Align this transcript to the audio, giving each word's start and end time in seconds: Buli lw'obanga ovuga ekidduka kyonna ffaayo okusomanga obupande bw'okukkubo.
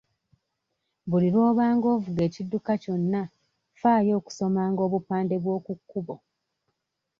Buli 1.09 1.27
lw'obanga 1.33 1.85
ovuga 1.95 2.21
ekidduka 2.27 2.71
kyonna 2.83 3.21
ffaayo 3.75 4.11
okusomanga 4.19 4.81
obupande 4.87 5.35
bw'okukkubo. 5.43 6.15